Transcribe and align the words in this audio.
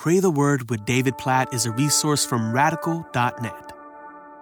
Pray 0.00 0.18
the 0.18 0.30
Word 0.30 0.70
with 0.70 0.86
David 0.86 1.18
Platt 1.18 1.52
is 1.52 1.66
a 1.66 1.72
resource 1.72 2.24
from 2.24 2.54
radical.net. 2.54 3.72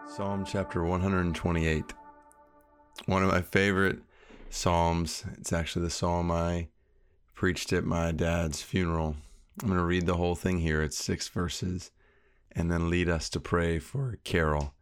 Psalm 0.06 0.44
chapter 0.44 0.84
128. 0.84 1.84
One 3.06 3.24
of 3.24 3.28
my 3.28 3.42
favorite 3.42 3.98
Psalms. 4.50 5.24
It's 5.36 5.52
actually 5.52 5.86
the 5.86 5.90
Psalm 5.90 6.30
I 6.30 6.68
preached 7.34 7.72
at 7.72 7.82
my 7.82 8.12
dad's 8.12 8.62
funeral. 8.62 9.16
I'm 9.60 9.66
going 9.66 9.80
to 9.80 9.84
read 9.84 10.06
the 10.06 10.14
whole 10.14 10.36
thing 10.36 10.60
here. 10.60 10.80
It's 10.80 10.96
six 10.96 11.26
verses 11.26 11.90
and 12.52 12.70
then 12.70 12.88
lead 12.88 13.08
us 13.08 13.28
to 13.30 13.40
pray 13.40 13.80
for 13.80 14.20
Carol 14.22 14.74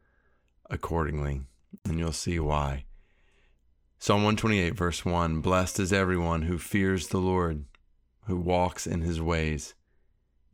accordingly. 0.68 1.40
And 1.86 1.98
you'll 1.98 2.12
see 2.12 2.38
why. 2.38 2.84
Psalm 3.98 4.24
128, 4.24 4.74
verse 4.74 5.06
1 5.06 5.40
Blessed 5.40 5.80
is 5.80 5.94
everyone 5.94 6.42
who 6.42 6.58
fears 6.58 7.08
the 7.08 7.16
Lord, 7.16 7.64
who 8.26 8.36
walks 8.36 8.86
in 8.86 9.00
his 9.00 9.22
ways. 9.22 9.72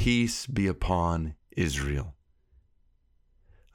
Peace 0.00 0.46
be 0.46 0.66
upon 0.66 1.34
Israel. 1.58 2.14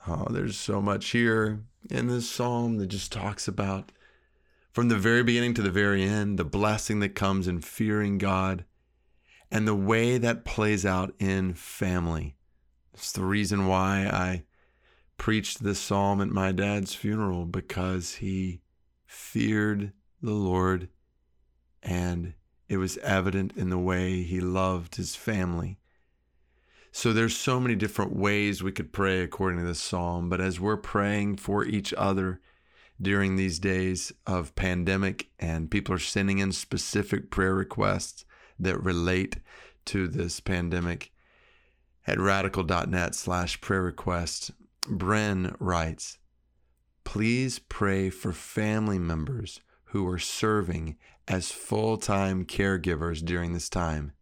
Oh, 0.07 0.25
there's 0.31 0.57
so 0.57 0.81
much 0.81 1.11
here 1.11 1.61
in 1.91 2.07
this 2.07 2.27
psalm 2.27 2.77
that 2.77 2.87
just 2.87 3.11
talks 3.11 3.47
about, 3.47 3.91
from 4.73 4.89
the 4.89 4.97
very 4.97 5.21
beginning 5.21 5.53
to 5.53 5.61
the 5.61 5.69
very 5.69 6.01
end, 6.01 6.39
the 6.39 6.43
blessing 6.43 6.99
that 7.01 7.13
comes 7.13 7.47
in 7.47 7.61
fearing 7.61 8.17
God 8.17 8.65
and 9.51 9.67
the 9.67 9.75
way 9.75 10.17
that 10.17 10.45
plays 10.45 10.83
out 10.83 11.13
in 11.19 11.53
family. 11.53 12.35
It's 12.95 13.11
the 13.11 13.23
reason 13.23 13.67
why 13.67 14.07
I 14.07 14.45
preached 15.17 15.63
this 15.63 15.77
psalm 15.77 16.21
at 16.21 16.29
my 16.29 16.51
dad's 16.51 16.95
funeral 16.95 17.45
because 17.45 18.15
he 18.15 18.61
feared 19.05 19.91
the 20.23 20.33
Lord 20.33 20.89
and 21.83 22.33
it 22.67 22.77
was 22.77 22.97
evident 22.97 23.55
in 23.55 23.69
the 23.69 23.77
way 23.77 24.23
he 24.23 24.41
loved 24.41 24.95
his 24.95 25.15
family. 25.15 25.77
So 26.97 27.11
there's 27.11 27.35
so 27.35 27.59
many 27.59 27.75
different 27.75 28.15
ways 28.15 28.63
we 28.63 28.71
could 28.71 28.93
pray 28.93 29.19
according 29.19 29.59
to 29.59 29.65
this 29.65 29.81
psalm, 29.81 30.29
but 30.29 30.39
as 30.39 30.61
we're 30.61 30.77
praying 30.77 31.35
for 31.35 31.65
each 31.65 31.93
other 31.97 32.39
during 33.01 33.35
these 33.35 33.59
days 33.59 34.13
of 34.25 34.55
pandemic 34.55 35.27
and 35.37 35.69
people 35.69 35.93
are 35.93 35.99
sending 35.99 36.37
in 36.37 36.53
specific 36.53 37.29
prayer 37.29 37.53
requests 37.53 38.23
that 38.57 38.81
relate 38.81 39.39
to 39.87 40.07
this 40.07 40.39
pandemic 40.39 41.11
at 42.07 42.17
radical.net 42.17 43.13
slash 43.13 43.59
prayer 43.59 43.83
request, 43.83 44.51
Bren 44.83 45.53
writes, 45.59 46.17
please 47.03 47.59
pray 47.59 48.09
for 48.09 48.31
family 48.31 48.99
members 48.99 49.59
who 49.87 50.07
are 50.07 50.17
serving 50.17 50.95
as 51.27 51.51
full-time 51.51 52.45
caregivers 52.45 53.21
during 53.21 53.51
this 53.51 53.67
time. 53.67 54.13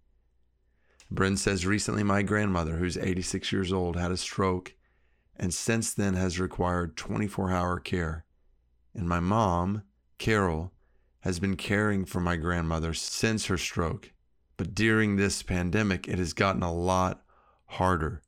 Bryn 1.13 1.37
says 1.37 1.65
recently 1.65 2.01
my 2.03 2.23
grandmother, 2.23 2.77
who's 2.77 2.97
86 2.97 3.51
years 3.51 3.71
old, 3.71 3.95
had 3.95 4.11
a 4.11 4.17
stroke 4.17 4.73
and 5.35 5.53
since 5.53 5.93
then 5.93 6.15
has 6.15 6.39
required 6.39 6.97
24 6.97 7.51
hour 7.51 7.79
care. 7.79 8.25
And 8.95 9.07
my 9.07 9.19
mom, 9.19 9.83
Carol, 10.17 10.71
has 11.21 11.39
been 11.39 11.55
caring 11.55 12.05
for 12.05 12.19
my 12.19 12.35
grandmother 12.35 12.93
since 12.93 13.45
her 13.45 13.57
stroke. 13.57 14.11
But 14.57 14.73
during 14.73 15.15
this 15.15 15.43
pandemic, 15.43 16.07
it 16.07 16.17
has 16.17 16.33
gotten 16.33 16.63
a 16.63 16.73
lot 16.73 17.23
harder. 17.65 18.21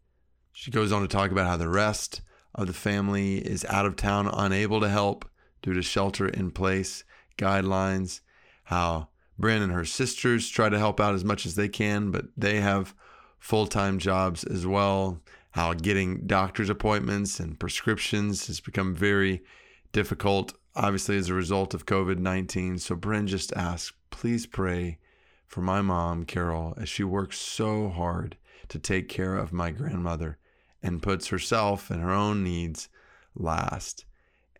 She 0.51 0.71
goes 0.71 0.91
on 0.91 1.01
to 1.01 1.07
talk 1.07 1.31
about 1.31 1.47
how 1.47 1.57
the 1.57 1.69
rest 1.69 2.21
of 2.53 2.67
the 2.67 2.73
family 2.73 3.37
is 3.37 3.65
out 3.65 3.85
of 3.85 3.95
town, 3.95 4.27
unable 4.31 4.79
to 4.79 4.89
help 4.89 5.29
due 5.61 5.73
to 5.73 5.81
shelter 5.81 6.27
in 6.27 6.51
place 6.51 7.03
guidelines, 7.37 8.21
how 8.65 9.09
Bryn 9.37 9.61
and 9.61 9.71
her 9.71 9.85
sisters 9.85 10.49
try 10.49 10.69
to 10.69 10.79
help 10.79 10.99
out 10.99 11.15
as 11.15 11.25
much 11.25 11.45
as 11.45 11.55
they 11.55 11.67
can, 11.67 12.11
but 12.11 12.25
they 12.37 12.61
have 12.61 12.95
full 13.39 13.67
time 13.67 13.99
jobs 13.99 14.43
as 14.43 14.65
well. 14.65 15.21
How 15.51 15.73
getting 15.73 16.27
doctor's 16.27 16.69
appointments 16.69 17.39
and 17.39 17.59
prescriptions 17.59 18.47
has 18.47 18.59
become 18.59 18.93
very 18.93 19.43
difficult, 19.91 20.53
obviously, 20.75 21.17
as 21.17 21.29
a 21.29 21.33
result 21.33 21.73
of 21.73 21.85
COVID 21.85 22.17
19. 22.19 22.79
So 22.79 22.95
Bryn 22.95 23.27
just 23.27 23.53
asked, 23.53 23.93
please 24.09 24.45
pray 24.45 24.99
for 25.47 25.61
my 25.61 25.81
mom, 25.81 26.25
Carol, 26.25 26.73
as 26.77 26.89
she 26.89 27.03
works 27.03 27.37
so 27.37 27.89
hard 27.89 28.35
to 28.67 28.79
take 28.79 29.07
care 29.07 29.37
of 29.37 29.53
my 29.53 29.71
grandmother 29.71 30.37
and 30.81 31.01
puts 31.01 31.27
herself 31.27 31.89
and 31.89 32.01
her 32.01 32.11
own 32.11 32.43
needs 32.43 32.89
last. 33.35 34.05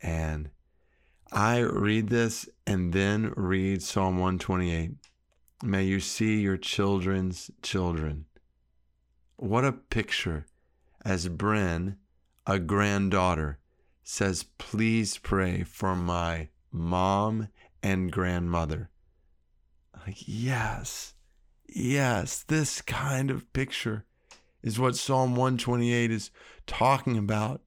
And 0.01 0.49
I 1.31 1.59
read 1.59 2.09
this 2.09 2.47
and 2.67 2.93
then 2.93 3.33
read 3.35 3.81
Psalm 3.81 4.15
128. 4.15 4.91
May 5.63 5.83
you 5.83 5.99
see 5.99 6.41
your 6.41 6.57
children's 6.57 7.49
children. 7.61 8.25
What 9.37 9.65
a 9.65 9.71
picture 9.71 10.45
as 11.03 11.27
Bryn, 11.27 11.97
a 12.45 12.59
granddaughter, 12.59 13.59
says, 14.03 14.43
Please 14.57 15.17
pray 15.17 15.63
for 15.63 15.95
my 15.95 16.49
mom 16.71 17.49
and 17.81 18.11
grandmother. 18.11 18.89
Like, 20.05 20.27
yes, 20.27 21.15
yes, 21.67 22.43
this 22.43 22.81
kind 22.81 23.31
of 23.31 23.51
picture 23.53 24.05
is 24.61 24.79
what 24.79 24.95
Psalm 24.95 25.31
128 25.31 26.11
is 26.11 26.31
talking 26.67 27.17
about. 27.17 27.61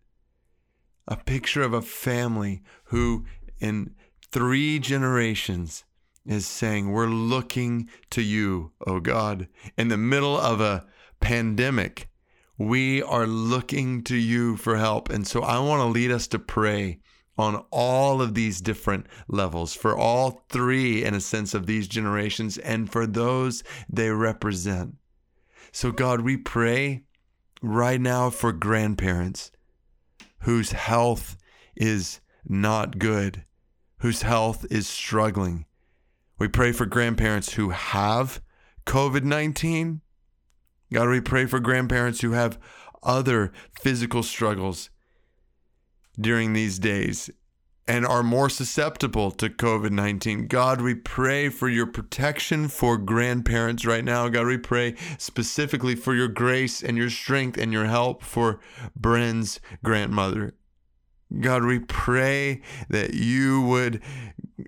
A 1.07 1.17
picture 1.17 1.63
of 1.63 1.73
a 1.73 1.81
family 1.81 2.63
who 2.85 3.25
in 3.61 3.95
three 4.31 4.79
generations 4.79 5.85
is 6.27 6.47
saying, 6.47 6.91
We're 6.91 7.07
looking 7.07 7.89
to 8.11 8.23
you, 8.23 8.73
oh 8.87 9.01
God. 9.01 9.49
In 9.77 9.89
the 9.89 9.97
middle 9.97 10.37
of 10.37 10.61
a 10.61 10.87
pandemic, 11.21 12.09
we 12.59 13.03
are 13.03 13.27
looking 13.27 14.03
to 14.05 14.17
you 14.17 14.57
for 14.57 14.77
help. 14.77 15.09
And 15.11 15.27
so 15.27 15.43
I 15.43 15.59
want 15.61 15.81
to 15.81 15.87
lead 15.87 16.11
us 16.11 16.27
to 16.29 16.39
pray 16.39 16.99
on 17.39 17.65
all 17.71 18.21
of 18.21 18.35
these 18.35 18.61
different 18.61 19.07
levels 19.29 19.73
for 19.73 19.97
all 19.97 20.45
three, 20.51 21.05
in 21.05 21.15
a 21.15 21.21
sense, 21.21 21.55
of 21.55 21.67
these 21.67 21.87
generations 21.87 22.59
and 22.59 22.91
for 22.91 23.07
those 23.07 23.63
they 23.89 24.11
represent. 24.11 24.97
So, 25.71 25.93
God, 25.93 26.23
we 26.23 26.37
pray 26.37 27.05
right 27.63 28.01
now 28.01 28.31
for 28.31 28.53
grandparents 28.53 29.53
whose 30.41 30.73
health 30.73 31.37
is 31.77 32.21
not 32.45 32.99
good 32.99 33.45
whose 33.99 34.23
health 34.23 34.67
is 34.71 34.87
struggling. 34.89 35.65
We 36.39 36.49
pray 36.49 36.73
for 36.73 36.87
grandparents 36.87 37.55
who 37.55 37.71
have 37.71 38.41
COVID 38.87 39.25
19. 39.25 40.01
God, 40.93 41.09
we 41.09 41.21
pray 41.21 41.47
for 41.47 41.61
grandparents 41.61 42.21
who 42.21 42.33
have 42.33 42.59
other 43.03 43.53
physical 43.81 44.23
struggles 44.23 44.91
during 46.19 46.53
these 46.53 46.79
days 46.79 47.31
and 47.89 48.07
are 48.07 48.23
more 48.23 48.51
susceptible 48.51 49.31
to 49.31 49.49
COVID 49.49 49.91
19. 49.91 50.47
God, 50.47 50.81
we 50.81 50.95
pray 50.95 51.49
for 51.49 51.69
your 51.69 51.87
protection 51.87 52.69
for 52.69 52.99
grandparents 52.99 53.87
right 53.87 54.05
now. 54.05 54.29
God, 54.29 54.47
we 54.47 54.59
pray 54.59 54.95
specifically 55.17 55.95
for 55.95 56.15
your 56.15 56.29
grace 56.29 56.83
and 56.83 56.97
your 56.97 57.11
strength 57.11 57.59
and 57.59 57.73
your 57.73 57.87
help 57.87 58.23
for 58.23 58.61
Bren's 58.95 59.59
grandmother. 59.83 60.55
God, 61.41 61.65
we 61.65 61.79
pray 61.79 62.63
that 62.89 63.13
you 63.13 63.61
would, 63.63 64.01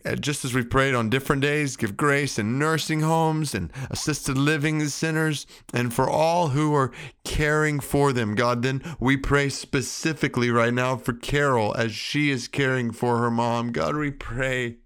uh, 0.05 0.17
just 0.17 0.45
as 0.45 0.53
we 0.53 0.62
prayed 0.62 0.95
on 0.95 1.09
different 1.09 1.41
days, 1.41 1.77
give 1.77 1.97
grace 1.97 2.39
in 2.39 2.59
nursing 2.59 3.01
homes 3.01 3.55
and 3.55 3.73
assisted 3.91 4.37
living 4.37 4.87
centers, 4.89 5.47
and 5.73 5.95
for 5.95 6.09
all 6.09 6.49
who 6.49 6.75
are 6.75 6.93
caring 7.25 7.81
for 7.81 8.12
them. 8.12 8.35
God, 8.35 8.62
then 8.62 8.83
we 9.01 9.17
pray 9.17 9.49
specifically 9.49 10.51
right 10.51 10.75
now 10.75 10.97
for 10.97 11.15
Carol 11.15 11.75
as 11.79 11.93
she 11.93 12.31
is 12.31 12.47
caring 12.47 12.93
for 12.93 13.19
her 13.19 13.31
mom. 13.31 13.73
God, 13.73 13.97
we 13.97 14.11
pray 14.11 14.77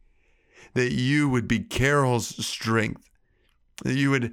that 0.74 0.92
you 0.92 1.28
would 1.28 1.48
be 1.48 1.58
Carol's 1.58 2.46
strength, 2.46 3.10
that 3.82 3.94
you 3.94 4.10
would 4.10 4.32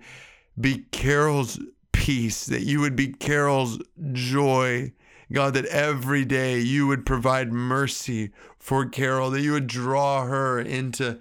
be 0.60 0.86
Carol's 0.92 1.60
peace, 1.92 2.46
that 2.46 2.64
you 2.64 2.82
would 2.82 2.96
be 2.96 3.08
Carol's 3.08 3.80
joy 4.12 4.92
God, 5.32 5.54
that 5.54 5.66
every 5.66 6.26
day 6.26 6.60
you 6.60 6.88
would 6.88 7.06
provide 7.06 7.54
mercy 7.54 8.32
for 8.60 8.86
Carol, 8.86 9.32
that 9.32 9.42
you 9.42 9.54
would 9.54 9.68
draw 9.68 10.26
her 10.26 10.60
into 10.60 11.20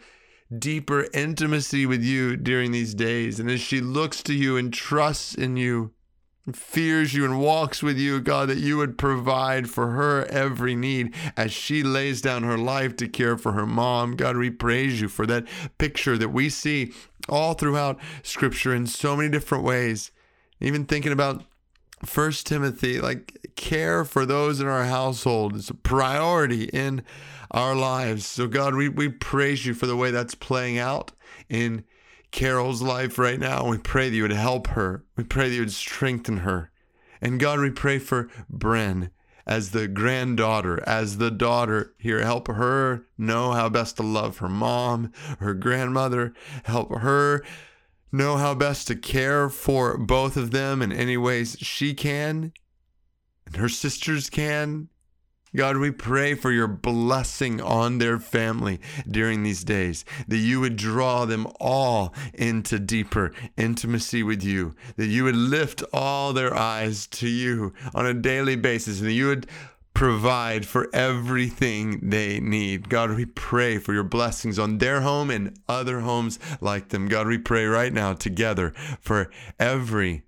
deeper 0.56 1.06
intimacy 1.14 1.86
with 1.86 2.02
you 2.02 2.36
during 2.36 2.72
these 2.72 2.94
days. 2.94 3.38
And 3.38 3.50
as 3.50 3.60
she 3.60 3.80
looks 3.80 4.22
to 4.24 4.34
you 4.34 4.56
and 4.56 4.72
trusts 4.72 5.34
in 5.34 5.56
you, 5.56 5.92
fears 6.52 7.14
you 7.14 7.24
and 7.24 7.38
walks 7.38 7.82
with 7.82 7.98
you, 7.98 8.20
God, 8.20 8.48
that 8.48 8.58
you 8.58 8.76
would 8.78 8.98
provide 8.98 9.70
for 9.70 9.90
her 9.90 10.24
every 10.26 10.74
need 10.74 11.14
as 11.36 11.52
she 11.52 11.82
lays 11.82 12.20
down 12.20 12.42
her 12.42 12.58
life 12.58 12.96
to 12.96 13.08
care 13.08 13.36
for 13.36 13.52
her 13.52 13.66
mom. 13.66 14.16
God, 14.16 14.36
we 14.36 14.50
praise 14.50 15.00
you 15.00 15.08
for 15.08 15.26
that 15.26 15.46
picture 15.78 16.18
that 16.18 16.30
we 16.30 16.48
see 16.48 16.92
all 17.28 17.54
throughout 17.54 18.00
Scripture 18.22 18.74
in 18.74 18.86
so 18.86 19.16
many 19.16 19.28
different 19.28 19.64
ways. 19.64 20.10
Even 20.60 20.84
thinking 20.84 21.12
about 21.12 21.44
First 22.04 22.46
Timothy, 22.46 23.00
like 23.00 23.52
care 23.56 24.04
for 24.04 24.24
those 24.24 24.60
in 24.60 24.66
our 24.66 24.84
household 24.84 25.54
is 25.54 25.68
a 25.68 25.74
priority 25.74 26.64
in 26.64 27.02
our 27.50 27.74
lives. 27.74 28.26
So 28.26 28.46
God, 28.46 28.74
we, 28.74 28.88
we 28.88 29.08
praise 29.08 29.66
you 29.66 29.74
for 29.74 29.86
the 29.86 29.96
way 29.96 30.10
that's 30.10 30.34
playing 30.34 30.78
out 30.78 31.12
in 31.48 31.84
Carol's 32.30 32.80
life 32.80 33.18
right 33.18 33.38
now. 33.38 33.66
We 33.66 33.78
pray 33.78 34.08
that 34.08 34.16
you 34.16 34.22
would 34.22 34.32
help 34.32 34.68
her. 34.68 35.04
We 35.16 35.24
pray 35.24 35.48
that 35.48 35.54
you 35.54 35.62
would 35.62 35.72
strengthen 35.72 36.38
her. 36.38 36.70
And 37.20 37.38
God, 37.38 37.60
we 37.60 37.70
pray 37.70 37.98
for 37.98 38.30
Bren 38.50 39.10
as 39.46 39.72
the 39.72 39.88
granddaughter, 39.88 40.82
as 40.86 41.18
the 41.18 41.30
daughter 41.30 41.92
here. 41.98 42.20
Help 42.20 42.48
her 42.48 43.04
know 43.18 43.52
how 43.52 43.68
best 43.68 43.96
to 43.96 44.02
love 44.02 44.38
her 44.38 44.48
mom, 44.48 45.12
her 45.38 45.54
grandmother. 45.54 46.32
Help 46.64 46.94
her 47.00 47.44
know 48.12 48.36
how 48.36 48.54
best 48.54 48.86
to 48.88 48.96
care 48.96 49.48
for 49.48 49.96
both 49.96 50.36
of 50.36 50.50
them 50.50 50.82
in 50.82 50.92
any 50.92 51.16
ways 51.16 51.56
she 51.60 51.94
can 51.94 52.52
and 53.46 53.56
her 53.56 53.68
sisters 53.68 54.30
can. 54.30 54.88
God, 55.54 55.78
we 55.78 55.90
pray 55.90 56.34
for 56.34 56.52
your 56.52 56.68
blessing 56.68 57.60
on 57.60 57.98
their 57.98 58.20
family 58.20 58.80
during 59.08 59.42
these 59.42 59.64
days, 59.64 60.04
that 60.28 60.36
you 60.36 60.60
would 60.60 60.76
draw 60.76 61.24
them 61.24 61.48
all 61.58 62.14
into 62.34 62.78
deeper 62.78 63.32
intimacy 63.56 64.22
with 64.22 64.44
you, 64.44 64.76
that 64.96 65.08
you 65.08 65.24
would 65.24 65.34
lift 65.34 65.82
all 65.92 66.32
their 66.32 66.54
eyes 66.54 67.08
to 67.08 67.28
you 67.28 67.74
on 67.96 68.06
a 68.06 68.14
daily 68.14 68.54
basis, 68.54 69.00
and 69.00 69.08
that 69.08 69.14
you 69.14 69.26
would 69.26 69.48
provide 70.00 70.64
for 70.64 70.88
everything 70.94 72.00
they 72.08 72.40
need. 72.40 72.88
God, 72.88 73.10
we 73.10 73.26
pray 73.26 73.76
for 73.76 73.92
your 73.92 74.02
blessings 74.02 74.58
on 74.58 74.78
their 74.78 75.02
home 75.02 75.28
and 75.28 75.54
other 75.68 76.00
homes 76.00 76.38
like 76.58 76.88
them. 76.88 77.06
God, 77.06 77.26
we 77.26 77.36
pray 77.36 77.66
right 77.66 77.92
now 77.92 78.14
together 78.14 78.70
for 78.98 79.30
every 79.58 80.22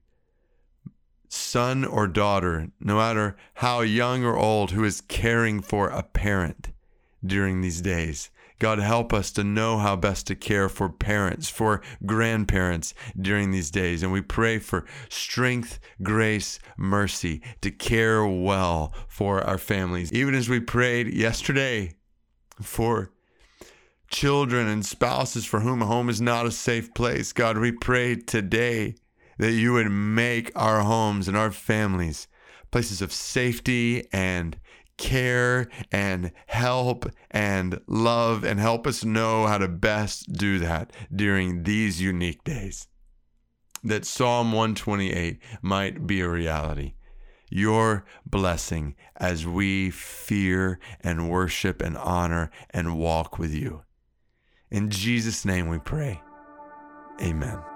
son 1.30 1.86
or 1.86 2.06
daughter, 2.06 2.68
no 2.80 2.96
matter 2.96 3.34
how 3.54 3.80
young 3.80 4.22
or 4.24 4.36
old, 4.36 4.72
who 4.72 4.84
is 4.84 5.00
caring 5.00 5.62
for 5.62 5.88
a 5.88 6.02
parent 6.02 6.68
during 7.24 7.62
these 7.62 7.80
days. 7.80 8.28
God, 8.62 8.78
help 8.78 9.12
us 9.12 9.32
to 9.32 9.42
know 9.42 9.78
how 9.78 9.96
best 9.96 10.28
to 10.28 10.36
care 10.36 10.68
for 10.68 10.88
parents, 10.88 11.50
for 11.50 11.82
grandparents 12.06 12.94
during 13.20 13.50
these 13.50 13.72
days. 13.72 14.04
And 14.04 14.12
we 14.12 14.20
pray 14.20 14.60
for 14.60 14.86
strength, 15.08 15.80
grace, 16.00 16.60
mercy 16.76 17.42
to 17.62 17.72
care 17.72 18.24
well 18.24 18.94
for 19.08 19.42
our 19.42 19.58
families. 19.58 20.12
Even 20.12 20.36
as 20.36 20.48
we 20.48 20.60
prayed 20.60 21.12
yesterday 21.12 21.96
for 22.60 23.10
children 24.08 24.68
and 24.68 24.86
spouses 24.86 25.44
for 25.44 25.58
whom 25.58 25.82
a 25.82 25.86
home 25.86 26.08
is 26.08 26.20
not 26.20 26.46
a 26.46 26.52
safe 26.52 26.94
place, 26.94 27.32
God, 27.32 27.58
we 27.58 27.72
pray 27.72 28.14
today 28.14 28.94
that 29.38 29.50
you 29.50 29.72
would 29.72 29.90
make 29.90 30.52
our 30.54 30.82
homes 30.82 31.26
and 31.26 31.36
our 31.36 31.50
families 31.50 32.28
places 32.72 33.02
of 33.02 33.12
safety 33.12 34.08
and 34.12 34.56
care 35.02 35.68
and 35.90 36.30
help 36.46 37.10
and 37.32 37.80
love 37.88 38.44
and 38.44 38.60
help 38.60 38.86
us 38.86 39.04
know 39.04 39.46
how 39.46 39.58
to 39.58 39.66
best 39.66 40.32
do 40.32 40.60
that 40.60 40.92
during 41.14 41.64
these 41.64 42.00
unique 42.00 42.44
days. 42.44 42.86
That 43.82 44.06
Psalm 44.06 44.52
128 44.52 45.40
might 45.60 46.06
be 46.06 46.20
a 46.20 46.28
reality. 46.28 46.94
Your 47.50 48.04
blessing 48.24 48.94
as 49.16 49.44
we 49.44 49.90
fear 49.90 50.78
and 51.00 51.28
worship 51.28 51.82
and 51.82 51.98
honor 51.98 52.50
and 52.70 52.96
walk 52.96 53.40
with 53.40 53.52
you. 53.52 53.82
In 54.70 54.88
Jesus' 54.88 55.44
name 55.44 55.68
we 55.68 55.78
pray. 55.80 56.22
Amen. 57.20 57.71